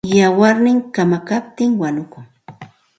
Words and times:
Wayarnin 0.39 0.79
kamakaptin 0.93 1.71
wanukun. 1.81 2.25